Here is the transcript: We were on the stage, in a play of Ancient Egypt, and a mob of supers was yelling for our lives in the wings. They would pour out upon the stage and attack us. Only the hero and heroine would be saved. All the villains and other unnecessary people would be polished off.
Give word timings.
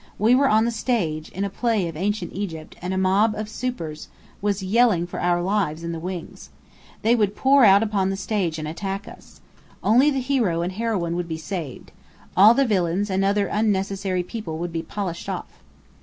We 0.17 0.33
were 0.33 0.49
on 0.49 0.65
the 0.65 0.71
stage, 0.71 1.29
in 1.29 1.43
a 1.43 1.49
play 1.51 1.87
of 1.87 1.95
Ancient 1.95 2.33
Egypt, 2.33 2.75
and 2.81 2.91
a 2.91 2.97
mob 2.97 3.35
of 3.35 3.47
supers 3.47 4.07
was 4.41 4.63
yelling 4.63 5.05
for 5.05 5.19
our 5.21 5.43
lives 5.43 5.83
in 5.83 5.91
the 5.91 5.99
wings. 5.99 6.49
They 7.03 7.13
would 7.15 7.35
pour 7.35 7.63
out 7.63 7.83
upon 7.83 8.09
the 8.09 8.17
stage 8.17 8.57
and 8.57 8.67
attack 8.67 9.07
us. 9.07 9.41
Only 9.83 10.09
the 10.09 10.19
hero 10.19 10.63
and 10.63 10.71
heroine 10.73 11.15
would 11.17 11.27
be 11.27 11.37
saved. 11.37 11.91
All 12.35 12.55
the 12.55 12.65
villains 12.65 13.11
and 13.11 13.23
other 13.23 13.45
unnecessary 13.45 14.23
people 14.23 14.57
would 14.57 14.73
be 14.73 14.81
polished 14.81 15.29
off. 15.29 15.59